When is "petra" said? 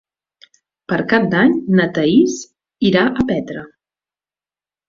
3.33-3.67